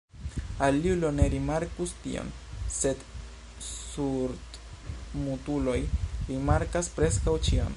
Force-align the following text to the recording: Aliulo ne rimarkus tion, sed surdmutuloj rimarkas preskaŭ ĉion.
Aliulo 0.67 1.09
ne 1.17 1.27
rimarkus 1.33 1.93
tion, 2.05 2.31
sed 2.77 3.03
surdmutuloj 3.67 5.77
rimarkas 6.31 6.91
preskaŭ 6.99 7.37
ĉion. 7.49 7.69